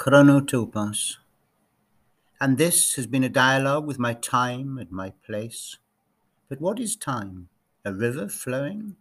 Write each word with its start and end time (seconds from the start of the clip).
chronotopos. 0.00 1.18
And 2.40 2.56
this 2.56 2.94
has 2.94 3.06
been 3.06 3.22
a 3.22 3.28
dialogue 3.28 3.86
with 3.86 3.98
my 3.98 4.14
time 4.14 4.78
and 4.78 4.90
my 4.90 5.12
place. 5.26 5.76
But 6.48 6.58
what 6.58 6.80
is 6.80 6.96
time? 6.96 7.50
A 7.84 7.92
river 7.92 8.26
flowing? 8.26 8.96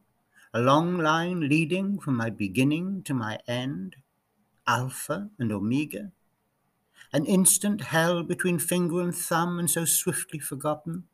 A 0.54 0.60
long 0.60 0.98
line 0.98 1.48
leading 1.48 2.00
from 2.00 2.18
my 2.18 2.30
beginning 2.30 3.04
to 3.04 3.14
my 3.14 3.40
end? 3.48 3.96
Alpha 4.68 5.30
and 5.40 5.54
Omega? 5.54 6.12
An 7.14 7.26
instant 7.26 7.80
held 7.80 8.28
between 8.28 8.60
finger 8.60 9.00
and 9.00 9.16
thumb 9.16 9.58
and 9.58 9.70
so 9.70 9.86
swiftly 9.86 10.40
forgotten? 10.40 11.06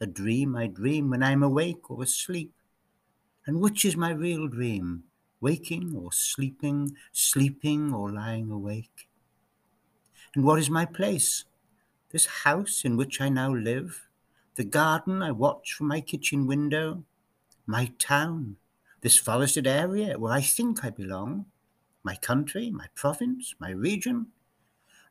A 0.00 0.06
dream 0.06 0.54
I 0.54 0.68
dream 0.68 1.10
when 1.10 1.24
I 1.24 1.32
am 1.32 1.42
awake 1.42 1.90
or 1.90 2.04
asleep? 2.04 2.52
And 3.44 3.58
which 3.58 3.84
is 3.84 3.96
my 3.96 4.12
real 4.12 4.46
dream? 4.46 5.02
Waking 5.40 5.94
or 5.96 6.12
sleeping, 6.12 6.96
sleeping 7.12 7.92
or 7.92 8.10
lying 8.10 8.50
awake? 8.50 9.08
And 10.34 10.44
what 10.44 10.58
is 10.58 10.70
my 10.70 10.84
place? 10.84 11.44
This 12.10 12.26
house 12.26 12.82
in 12.84 12.96
which 12.96 13.20
I 13.20 13.28
now 13.28 13.54
live, 13.54 14.08
the 14.56 14.64
garden 14.64 15.22
I 15.22 15.30
watch 15.30 15.72
from 15.72 15.88
my 15.88 16.00
kitchen 16.00 16.46
window, 16.46 17.04
my 17.66 17.92
town, 17.98 18.56
this 19.00 19.18
forested 19.18 19.66
area 19.66 20.18
where 20.18 20.32
I 20.32 20.40
think 20.40 20.84
I 20.84 20.90
belong, 20.90 21.46
my 22.02 22.16
country, 22.16 22.70
my 22.70 22.86
province, 22.94 23.54
my 23.58 23.70
region? 23.70 24.28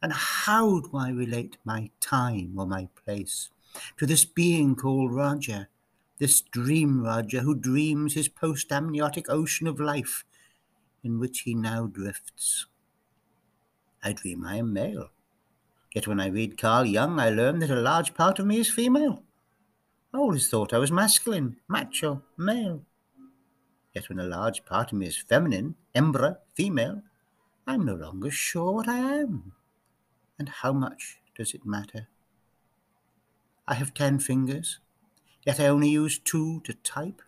And 0.01 0.13
how 0.13 0.79
do 0.81 0.97
I 0.97 1.09
relate 1.09 1.57
my 1.63 1.89
time 1.99 2.53
or 2.57 2.65
my 2.65 2.87
place 3.03 3.49
to 3.97 4.05
this 4.05 4.25
being 4.25 4.75
called 4.75 5.13
Roger, 5.13 5.69
this 6.19 6.41
dream 6.41 7.03
Roger 7.03 7.41
who 7.41 7.55
dreams 7.55 8.13
his 8.13 8.27
post 8.27 8.71
amniotic 8.71 9.29
ocean 9.29 9.67
of 9.67 9.79
life 9.79 10.23
in 11.03 11.19
which 11.19 11.41
he 11.41 11.53
now 11.53 11.85
drifts. 11.85 12.65
I 14.03 14.13
dream 14.13 14.45
I 14.45 14.57
am 14.57 14.73
male. 14.73 15.09
Yet 15.93 16.07
when 16.07 16.19
I 16.19 16.27
read 16.27 16.57
Carl 16.57 16.85
Jung, 16.85 17.19
I 17.19 17.29
learn 17.29 17.59
that 17.59 17.69
a 17.69 17.75
large 17.75 18.13
part 18.13 18.39
of 18.39 18.45
me 18.45 18.59
is 18.59 18.69
female. 18.69 19.23
I 20.13 20.17
always 20.17 20.49
thought 20.49 20.73
I 20.73 20.77
was 20.77 20.91
masculine, 20.91 21.57
macho, 21.67 22.23
male. 22.37 22.81
Yet 23.93 24.09
when 24.09 24.19
a 24.19 24.23
large 24.23 24.65
part 24.65 24.91
of 24.91 24.97
me 24.97 25.07
is 25.07 25.17
feminine, 25.17 25.75
embra, 25.95 26.37
female, 26.55 27.01
I'm 27.65 27.85
no 27.85 27.95
longer 27.95 28.31
sure 28.31 28.71
what 28.71 28.87
I 28.87 28.99
am. 28.99 29.53
And 30.39 30.49
how 30.49 30.71
much 30.71 31.17
does 31.35 31.53
it 31.53 31.65
matter? 31.65 32.07
I 33.67 33.73
have 33.73 33.93
ten 33.93 34.19
fingers, 34.19 34.79
yet 35.47 35.61
I 35.61 35.67
only 35.67 35.87
use 35.87 36.19
two 36.19 36.59
to 36.65 36.73
type. 36.73 37.21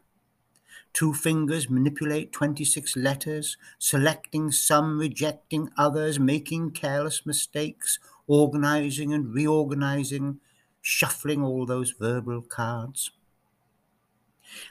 Two 0.91 1.13
fingers 1.13 1.69
manipulate 1.69 2.33
26 2.33 2.97
letters, 2.97 3.55
selecting 3.77 4.51
some, 4.51 4.99
rejecting 4.99 5.69
others, 5.77 6.19
making 6.19 6.71
careless 6.71 7.25
mistakes, 7.25 7.97
organizing 8.27 9.13
and 9.13 9.33
reorganizing, 9.33 10.41
shuffling 10.81 11.41
all 11.41 11.65
those 11.65 11.91
verbal 11.91 12.41
cards. 12.41 13.11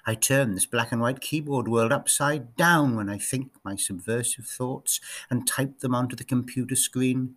I 0.06 0.14
turn 0.14 0.54
this 0.54 0.66
black 0.66 0.92
and 0.92 1.00
white 1.00 1.22
keyboard 1.22 1.68
world 1.68 1.92
upside 1.92 2.54
down 2.54 2.96
when 2.96 3.08
I 3.08 3.16
think 3.16 3.52
my 3.64 3.76
subversive 3.76 4.46
thoughts 4.46 5.00
and 5.30 5.48
type 5.48 5.78
them 5.78 5.94
onto 5.94 6.16
the 6.16 6.24
computer 6.24 6.76
screen, 6.76 7.36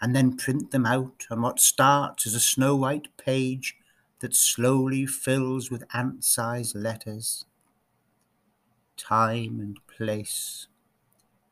and 0.00 0.14
then 0.14 0.36
print 0.36 0.70
them 0.70 0.86
out 0.86 1.26
on 1.28 1.42
what 1.42 1.58
starts 1.58 2.24
as 2.24 2.34
a 2.34 2.40
snow 2.40 2.76
white 2.76 3.08
page 3.16 3.76
that 4.24 4.34
slowly 4.34 5.04
fills 5.04 5.70
with 5.70 5.84
ant 5.92 6.24
sized 6.24 6.74
letters 6.74 7.44
time 8.96 9.60
and 9.60 9.78
place, 9.86 10.66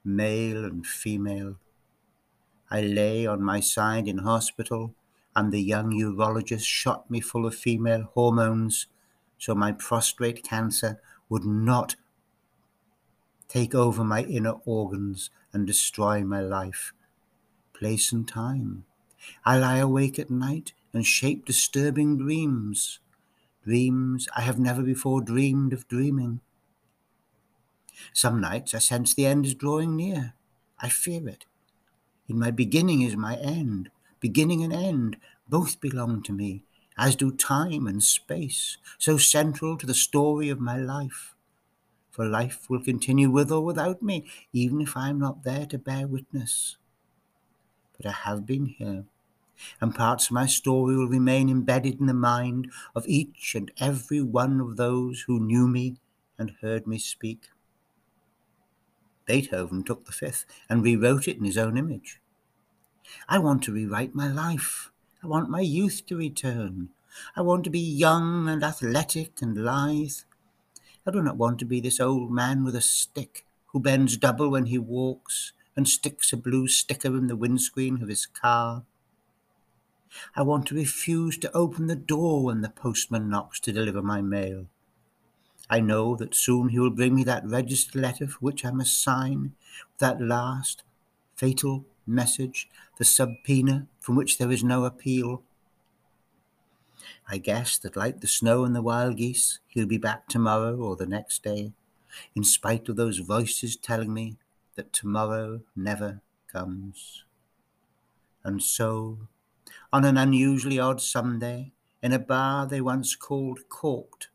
male 0.03 0.64
and 0.64 0.87
female. 0.87 1.56
I 2.70 2.81
lay 2.81 3.27
on 3.27 3.42
my 3.42 3.61
side 3.61 4.09
in 4.09 4.19
hospital, 4.19 4.95
and 5.37 5.53
the 5.53 5.61
young 5.61 5.91
urologist 5.92 6.64
shot 6.64 7.11
me 7.11 7.20
full 7.20 7.45
of 7.45 7.55
female 7.55 8.08
hormones 8.14 8.86
so 9.36 9.55
my 9.55 9.73
prostate 9.73 10.42
cancer 10.42 10.98
would 11.29 11.45
not 11.45 11.96
take 13.48 13.75
over 13.75 14.02
my 14.02 14.23
inner 14.23 14.57
organs 14.64 15.29
and 15.52 15.67
destroy 15.67 16.25
my 16.25 16.41
life. 16.41 16.95
Place 17.75 18.13
and 18.13 18.27
time. 18.27 18.86
I 19.44 19.58
lie 19.58 19.78
awake 19.78 20.18
at 20.18 20.30
night 20.30 20.72
and 20.92 21.06
shape 21.06 21.44
disturbing 21.46 22.18
dreams. 22.18 23.00
Dreams 23.64 24.28
I 24.36 24.42
have 24.42 24.58
never 24.58 24.83
before 24.83 25.22
dreamed 25.22 25.72
of 25.72 25.88
dreaming. 25.88 26.40
Some 28.14 28.40
nights 28.40 28.72
I 28.74 28.78
sense 28.78 29.12
the 29.12 29.27
end 29.27 29.44
is 29.44 29.55
drawing 29.55 29.96
near. 29.96 30.33
I 30.78 30.88
fear 30.88 31.28
it. 31.28 31.44
In 32.28 32.38
my 32.38 32.50
beginning 32.50 33.02
is 33.02 33.16
my 33.16 33.36
end. 33.36 33.90
Beginning 34.20 34.64
and 34.64 34.72
end 34.72 35.18
both 35.48 35.80
belong 35.80 36.22
to 36.24 36.33
me, 36.33 36.64
as 36.98 37.16
do 37.16 37.33
time 37.33 37.86
and 37.86 38.02
space, 38.02 38.78
so 38.98 39.18
central 39.18 39.78
to 39.78 39.86
the 39.86 39.94
story 39.94 40.48
of 40.48 40.60
my 40.60 40.77
life. 40.78 41.34
For 42.10 42.27
life 42.27 42.70
will 42.70 42.83
continue 42.83 43.30
with 43.30 43.52
or 43.52 43.62
without 43.64 44.02
me, 44.02 44.30
even 44.52 44.80
if 44.80 44.96
I 44.96 45.10
am 45.10 45.18
not 45.20 45.44
there 45.44 45.66
to 45.66 45.78
bear 45.78 46.06
witness. 46.08 46.77
But 48.02 48.08
I 48.08 48.29
have 48.29 48.46
been 48.46 48.67
here, 48.67 49.05
and 49.80 49.95
parts 49.95 50.27
of 50.27 50.33
my 50.33 50.46
story 50.46 50.96
will 50.96 51.07
remain 51.07 51.48
embedded 51.48 52.01
in 52.01 52.07
the 52.07 52.14
mind 52.14 52.68
of 52.96 53.07
each 53.07 53.55
and 53.55 53.70
every 53.79 54.20
one 54.20 54.61
of 54.61 54.77
those 54.77 55.23
who 55.23 55.39
knew 55.39 55.68
me 55.68 55.98
and 56.36 56.57
heard 56.63 56.85
me 56.85 56.98
speak. 56.98 57.51
Beethoven 59.24 59.85
took 59.85 60.05
the 60.05 60.13
fifth 60.13 60.46
and 60.68 60.83
rewrote 60.83 61.29
it 61.29 61.36
in 61.36 61.45
his 61.45 61.57
own 61.57 61.79
image. 61.79 62.20
I 63.29 63.39
want 63.39 63.63
to 63.64 63.73
rewrite 63.73 64.17
my 64.17 64.27
life. 64.27 64.90
I 65.23 65.29
want 65.29 65.48
my 65.48 65.61
youth 65.61 66.05
to 66.07 66.17
return. 66.17 66.89
I 67.36 67.42
want 67.42 67.63
to 67.64 67.70
be 67.70 67.79
young 67.79 68.48
and 68.48 68.64
athletic 68.64 69.40
and 69.40 69.64
lithe. 69.64 70.24
I 71.07 71.13
do 71.13 71.23
not 71.23 71.36
want 71.36 71.61
to 71.61 71.64
be 71.64 71.80
this 71.80 72.01
old 72.01 72.33
man 72.33 72.64
with 72.64 72.74
a 72.74 72.80
stick 72.80 73.46
who 73.67 73.79
bends 73.79 74.17
double 74.17 74.51
when 74.51 74.67
he 74.67 74.79
walks 74.79 75.52
and 75.77 75.88
sticks 75.88 76.33
a 76.33 76.36
blue 76.36 76.68
sticker 76.68 77.16
in 77.16 77.27
the 77.27 77.36
windscreen 77.36 78.02
of 78.02 78.08
his 78.08 78.27
car. 78.27 78.84
I 80.36 80.42
want 80.42 80.66
to 80.66 80.74
refuse 80.74 81.38
to 81.38 81.56
open 81.56 81.86
the 81.86 81.96
door 81.96 82.44
when 82.44 82.60
the 82.60 82.68
postman 82.68 83.30
knocks 83.30 83.58
to 83.60 83.72
deliver 83.72 84.02
my 84.02 84.20
mail. 84.20 84.66
I 85.70 85.80
know 85.80 86.16
that 86.16 86.34
soon 86.34 86.68
he 86.68 86.78
will 86.78 86.90
bring 86.90 87.14
me 87.14 87.24
that 87.24 87.46
registered 87.46 87.94
letter 87.94 88.27
for 88.27 88.38
which 88.40 88.64
I 88.64 88.70
must 88.70 89.02
sign, 89.02 89.55
that 89.98 90.20
last 90.20 90.83
fatal 91.34 91.86
message, 92.06 92.68
the 92.98 93.04
subpoena 93.04 93.86
from 93.98 94.16
which 94.16 94.39
there 94.39 94.50
is 94.50 94.62
no 94.62 94.84
appeal. 94.84 95.42
I 97.28 97.39
guess 97.39 97.78
that, 97.78 97.96
like 97.96 98.20
the 98.20 98.27
snow 98.27 98.64
and 98.64 98.77
the 98.77 98.83
wild 98.83 99.16
geese, 99.16 99.60
he'll 99.68 99.86
be 99.86 99.98
back 99.98 100.28
tomorrow 100.28 100.77
or 100.77 100.94
the 100.94 101.06
next 101.06 101.42
day, 101.42 101.72
in 102.34 102.44
spite 102.44 102.89
of 102.89 102.96
those 102.96 103.18
voices 103.18 103.77
telling 103.77 104.12
me 104.12 104.36
that 104.74 104.92
tomorrow 104.92 105.62
never 105.77 106.20
comes. 106.46 107.24
And 108.44 108.62
so, 108.62 109.28
on 109.92 110.05
an 110.05 110.16
unusually 110.16 110.78
odd 110.78 111.00
Sunday, 111.00 111.72
in 112.02 112.12
a 112.12 112.18
bar 112.18 112.66
they 112.66 112.80
once 112.80 113.16
called 113.16 113.68
Corked, 113.68 114.28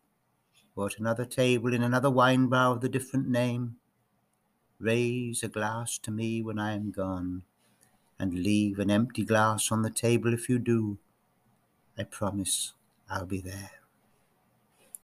or 0.75 0.87
at 0.87 0.99
another 0.99 1.25
table 1.25 1.73
in 1.73 1.83
another 1.83 2.09
wine 2.11 2.47
bar 2.47 2.75
with 2.75 2.83
a 2.85 2.89
different 2.89 3.27
name. 3.27 3.77
Raise 4.79 5.43
a 5.43 5.47
glass 5.47 5.97
to 5.99 6.11
me 6.11 6.41
when 6.41 6.59
I 6.59 6.73
am 6.73 6.91
gone, 6.91 7.43
and 8.19 8.33
leave 8.33 8.79
an 8.79 8.91
empty 8.91 9.25
glass 9.25 9.71
on 9.71 9.83
the 9.83 9.91
table 9.91 10.33
if 10.33 10.49
you 10.49 10.59
do. 10.59 10.99
I 11.97 12.03
promise 12.03 12.73
I'll 13.09 13.25
be 13.25 13.41
there. 13.41 13.86